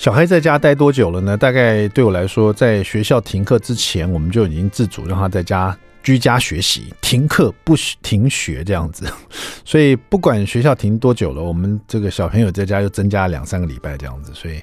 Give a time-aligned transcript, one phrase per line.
[0.00, 1.36] 小孩在家待多久了呢？
[1.36, 9.04] 大概对我来说，在学校停课之前，我们就已经自主让他在家居家学习，停课不停学这样子。
[9.62, 14.32] 所以不管学校停多久了，我们这个小朋友在家又增加两三个礼拜这样子。
[14.32, 14.62] 所以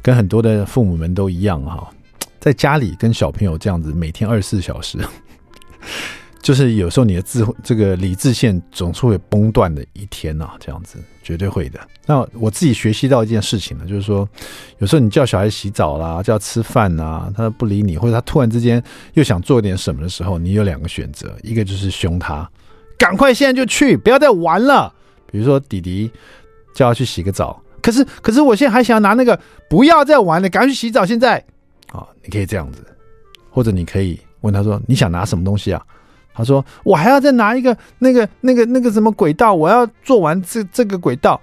[0.00, 1.90] 跟很多的父母们都一样哈，
[2.38, 4.98] 在家里跟小朋友这样子每天二十四小时。
[6.46, 11.80] 就是有时候你的智慧这个理智线总是会崩断的一天呐，这样子绝对会的。
[12.06, 14.28] 那我自己学习到一件事情呢，就是说，
[14.78, 18.80] 有时候你叫小孩洗澡啦，叫吃饭呐，他不理你，或者他突然之间
[19.14, 22.48] 又想做点什么的时候，你有两个选择，一个就是凶他，
[22.96, 24.94] 赶快现在就去，不要再玩了。
[25.28, 26.08] 比如说弟弟
[26.76, 29.36] 叫他去洗个澡，可是可是我现在还想要拿那个，
[29.68, 31.04] 不要再玩了，赶快去洗澡。
[31.04, 31.44] 现在
[31.90, 32.86] 啊，你可以这样子，
[33.50, 35.84] 或者你可以问他说，你想拿什么东西啊？
[36.36, 41.40] 他说：“我还要再拿一个那个那个那个什么轨道，我要做完这这个轨道。”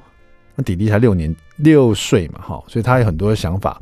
[0.55, 3.81] 那弟弟才六年六岁嘛，哈，所以他有很多的想法。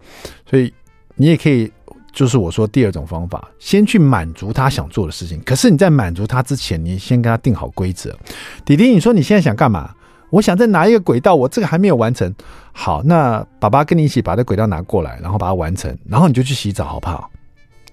[0.50, 0.74] 所以
[1.16, 1.70] 你也可以，
[2.14, 5.42] 就是我说第二种方法，先去满足他想做的事情。
[5.46, 8.18] 可是你在满足他之前，你先跟他定好规则。
[8.64, 9.94] 弟弟，你说你现在想干嘛？
[10.30, 12.34] 我想再拿一个轨道，我这个还没有完成。
[12.72, 17.30] 好，那爸爸跟你一起把这轨道拿过来，然后把它完成，然后你就去洗澡，好不好？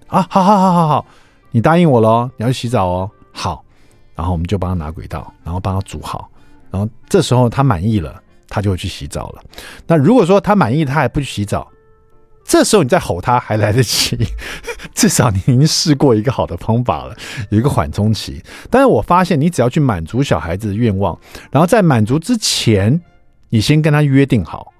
[0.06, 1.06] 啊，好好好好好。
[1.50, 3.10] 你答应我喽，你要去洗澡哦。
[3.32, 3.64] 好，
[4.14, 6.28] 然后我们就帮他拿轨道，然后帮他煮好，
[6.70, 9.42] 然后这时候他满意了，他就会去洗澡了。
[9.86, 11.66] 那如果说他满意，他还不去洗澡，
[12.44, 14.18] 这时候你再吼他还来得及，
[14.92, 17.16] 至少你已经试过一个好的方法了，
[17.50, 18.42] 有一个缓冲期。
[18.70, 21.18] 但是我发现，你只要去满足小孩子的愿望，
[21.50, 23.00] 然后在满足之前，
[23.50, 24.72] 你先跟他约定好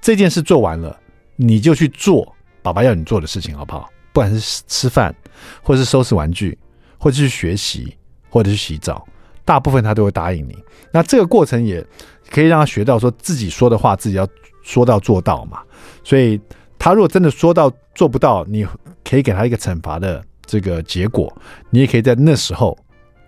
[0.00, 0.98] 这件事做完了，
[1.36, 3.90] 你就去做爸爸要你做的事情，好不好？
[4.16, 5.14] 不管是吃饭，
[5.62, 6.56] 或者是收拾玩具，
[6.96, 7.94] 或者是学习，
[8.30, 9.06] 或者是洗澡，
[9.44, 10.56] 大部分他都会答应你。
[10.90, 11.86] 那这个过程也
[12.30, 14.26] 可以让他学到说自己说的话，自己要
[14.62, 15.60] 说到做到嘛。
[16.02, 16.40] 所以
[16.78, 18.66] 他如果真的说到做不到，你
[19.04, 21.30] 可以给他一个惩罚的这个结果。
[21.68, 22.74] 你也可以在那时候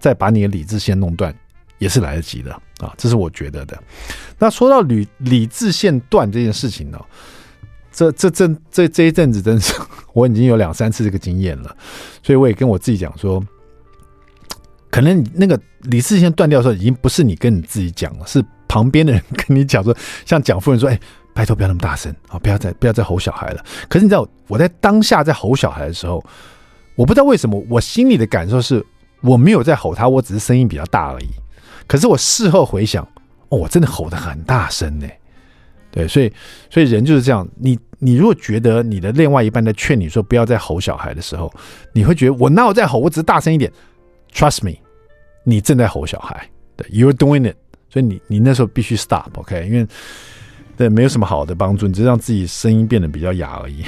[0.00, 1.38] 再把你的理智线弄断，
[1.76, 2.50] 也是来得及的
[2.80, 2.94] 啊。
[2.96, 3.78] 这是我觉得的。
[4.38, 6.98] 那说到理理智线断这件事情呢？
[7.98, 9.74] 这这这这这一阵子，真是
[10.14, 11.76] 我已经有两三次这个经验了，
[12.22, 13.44] 所以我也跟我自己讲说，
[14.88, 19.92] 可能那个理智线断掉的时候，已经不是你跟你自己讲了，是旁边的人跟你讲说，
[20.24, 21.00] 像蒋夫人说：“哎，
[21.34, 26.24] 拜托不要那么大声啊，不要再不要再吼小孩了。”可是你知道，我在当下在吼小孩的时候，
[26.94, 28.84] 我不知道为什么，我心里的感受是
[29.22, 31.28] 我没有在吼他，我只是声音比较大而已。
[31.88, 33.02] 可是我事后回想，
[33.48, 35.08] 哦，我真的吼得很大声呢。
[35.90, 36.32] 对，所以
[36.70, 37.48] 所以人就是这样。
[37.56, 41.52] 你你如果觉得你的另外一半在劝你说不要再吼小孩的时候，
[41.92, 43.72] 你会觉得我那我在吼，我只是大声一点。
[44.32, 44.76] Trust me，
[45.44, 46.48] 你正在吼小孩。
[46.76, 47.56] 对，You're doing it。
[47.90, 49.66] 所以你你那时候必须 stop，OK？
[49.66, 49.86] 因为
[50.76, 53.82] 对没有什么好的帮助，你只是让自己声音变得比较哑而已。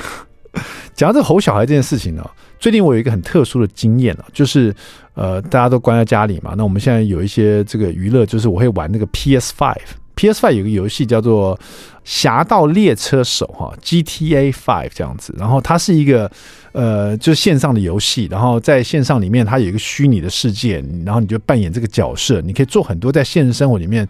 [0.97, 2.29] 讲到这吼小孩这件事情呢，
[2.59, 4.75] 最近我有一个很特殊的经验啊，就是
[5.15, 9.77] 呃大家都关在家里嘛，那我们现在有一些这个娱乐，就是我会玩那个 PS Five。
[10.21, 10.47] P.S.
[10.47, 11.57] Five 有个游戏叫做
[12.05, 15.35] 《侠盗猎车手》哈，GTA Five 这样子。
[15.39, 16.31] 然后它是一个
[16.73, 18.29] 呃，就是线上的游戏。
[18.31, 24.07] 然后在线上里面，它有一个虚拟的世界，然后你就扮演这个角色，你可以做很多在现实生活里面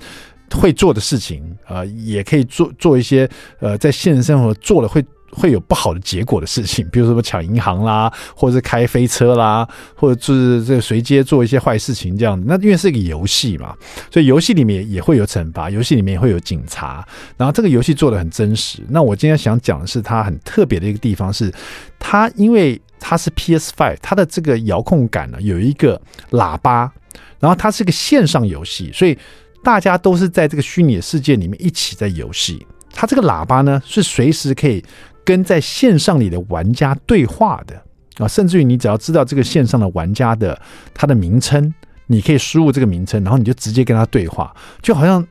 [0.51, 5.05] 会做的事情啊、呃，也可以做做一些呃，在现实生活做了会。
[5.33, 12.45] 会有不好的结果的事情， 比如说抢银行啦，或者是开飞车啦，或者就是这个随街做一些坏事情这样子。
[12.47, 13.75] 那因为是一个游戏嘛，
[14.11, 17.07] 所以游戏里面也会有惩罚，游戏里面也会有警察。
[17.37, 18.83] 然后这个游戏做的很真实。
[18.89, 21.53] 那我今天想讲的是它很特别的一个地方是，
[21.99, 26.01] 它因为它是 PS Five，它的这个遥控杆呢有一个
[26.31, 26.91] 喇叭，
[27.39, 29.17] 然后它是个线上游戏，所以
[29.63, 32.67] 大家都是在这个虚拟世界里面一起在游戏。
[32.93, 34.85] 它这个喇叭呢是随时可以。
[35.31, 37.81] 跟在线上里的玩家对话的
[38.19, 40.61] 啊，甚至于你只要知道这个线上的玩家的
[40.93, 41.73] 他的名称，
[42.09, 45.25] 你可以输入这个名称，然后你就直接跟他对话，就好像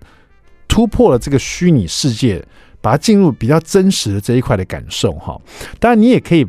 [0.69, 2.41] 突破了这个虚拟世界，
[2.79, 5.37] 把它进入比较真实的这一块的感受哈。
[5.81, 6.47] 当然，你也可以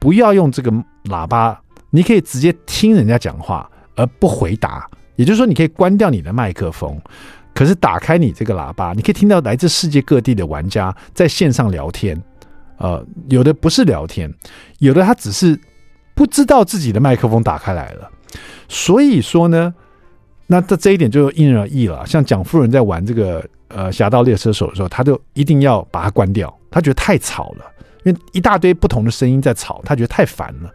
[0.00, 0.72] 不要用这个
[1.04, 1.56] 喇叭，
[1.90, 7.00] 你可以直接听人家讲话而不回答，也就是说，你可以关掉你的麦克风，
[7.54, 12.20] 可是打开你这个喇叭，你可以听到来自世界各地的玩家在线上聊天。
[12.78, 14.32] 呃，有的不是聊天，
[14.78, 15.58] 有的他只是
[16.14, 18.10] 不知道自己的麦克风打开来了。
[18.68, 19.74] 所以说呢，
[20.46, 22.06] 那这这一点就因人而异了。
[22.06, 27.64] 像蒋夫人在玩这个呃《侠盗猎车手》的时候，他就一定要把它关掉，他觉得太吵了，
[28.04, 30.72] 因为一大堆不同的声音在吵，他觉得太烦了。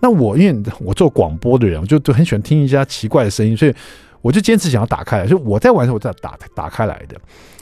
[0.00, 3.74] 那我因为我做广播的人，我就就很喜欢听一些奇怪的声音，所以
[4.22, 5.26] 我就坚持想要打开来。
[5.26, 7.16] 就我在玩的时候，我在打打开来的。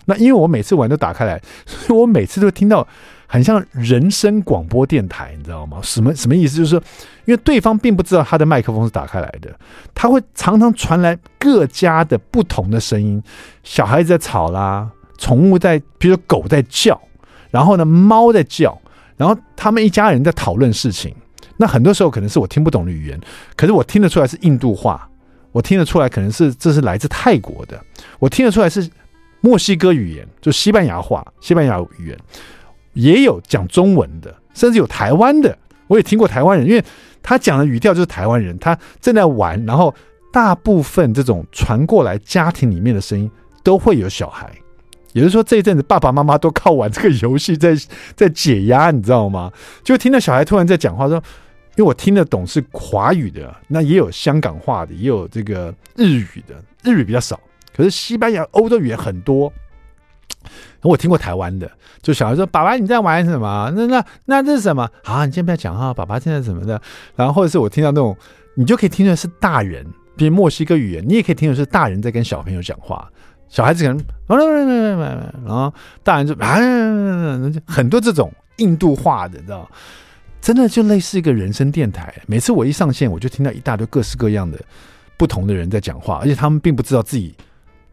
[0.07, 2.87] 那因为我每次玩都打开来，所 以我每次都听到
[3.31, 5.79] 很像人声广播电台，你知道吗？
[5.83, 6.57] 什么什么意思？
[6.57, 6.83] 就是说，
[7.27, 9.55] 因为对方并不知道他的麦克风是打开来的，
[9.95, 13.23] 他会常常传来各家的不同的声音，
[13.63, 14.89] 小孩子在吵啦，
[15.19, 16.99] 宠物在，比如说狗在叫，
[17.51, 18.81] 然后呢，猫在叫，
[19.19, 21.15] 然后他们一家人在讨论事情。
[21.59, 23.21] 那很多时候可能是我听不懂的语言，
[23.57, 25.07] 可是我听得出来是印度话，
[25.53, 27.79] 我听得出来可能是这是来自泰国的，
[28.19, 28.89] 我听得出来是
[29.41, 32.19] 墨西哥语言，就西班牙话、西班牙语言，
[32.93, 35.57] 也有讲中文的，甚至有台湾的，
[35.87, 36.85] 我也听过台湾人，因为
[37.23, 39.95] 他讲的语调就是台湾人，他正在玩，然后
[40.33, 43.31] 大部分这种传过来家庭里面的声音
[43.63, 44.51] 都会有小孩，
[45.13, 47.77] 也就是说这一阵子爸爸妈妈都靠玩这个游戏在
[48.15, 49.53] 在解压，你知道吗？
[49.83, 51.23] 就听到小孩突然在讲话说。
[51.77, 57.39] 因为我听得懂是华语的，那也有香港话的，也有这个日语的，日语比较少。
[57.73, 59.53] 可是西班牙、欧洲语言很多。
[60.83, 61.71] 我听过台湾的，
[62.03, 63.73] 就小孩说：“爸爸你在玩什么？
[63.77, 64.89] 那那那这是什么？
[65.03, 66.81] 好，你先不要讲哈，爸爸现在什么的。”
[67.17, 68.17] 然后或者是我听到那种，
[68.55, 69.87] 你就可以听出来是大人，
[70.17, 73.09] 比如墨西哥语言，你也可以听出来是大人在跟小朋友讲话。
[73.49, 73.99] 小孩子可能，
[74.29, 75.73] 然后
[76.03, 76.59] 大人就啊，
[77.67, 79.69] 很多这种印度话的，知道。
[80.41, 84.57] 真的就类似一个人声电台，每次我一上线，我就听到一大堆各式各样的
[85.17, 87.35] 不同的人在讲话，而且他们并不知道自己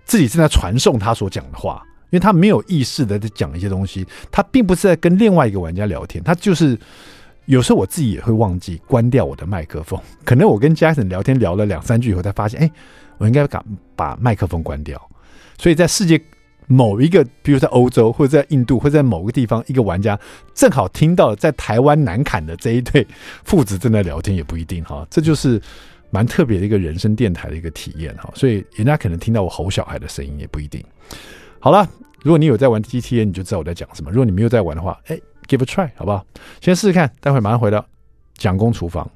[0.06, 1.82] 自己正在传送他所讲的话，
[2.16, 6.80] 因为他没有意识的在讲一些东西，他并不是在跟另外一个玩家聊天，他就是
[7.46, 12.72] 有时候我自己也会忘记关掉我的麦克风，可能我跟 Jason 聊天聊了两三句以后，才发现，哎，
[13.18, 13.64] 我应该把
[13.96, 15.10] 把麦克风关掉，
[15.58, 16.22] 所以在世界。
[16.68, 20.20] 某一个，比如在欧洲或者在印度或者在某个地方，一个玩家
[20.56, 23.06] 正好听到在台湾南坎的这一对
[23.44, 25.06] 父子正在聊天，也不一定哈。
[25.08, 25.62] 这就是
[26.10, 28.32] 蛮特别的一个人声电台的一个体验哈。
[28.34, 30.84] 所以人家可能听到我吼小孩的声音，也不一定。
[31.60, 31.88] 好了，
[32.26, 35.16] 如果你有在玩 GTA，你就知道我在讲什么；如果你没有在玩的话，哎
[35.48, 36.26] ，give a try 好不好？
[36.60, 37.86] 先试试看，待会马上回到
[38.34, 39.08] 蒋公厨房。